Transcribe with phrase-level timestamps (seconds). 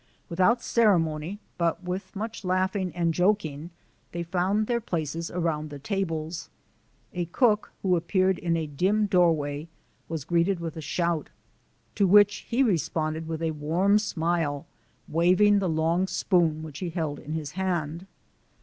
[0.29, 3.69] Without ceremony but with much laughing and joking,
[4.13, 6.49] they found their places around the tables.
[7.13, 9.67] A cook, who appeared in a dim doorway
[10.09, 11.29] was greeted with a shout,
[11.93, 14.65] to which he responded with a wide smile,
[15.07, 18.07] waving the long spoon which he held in his hand.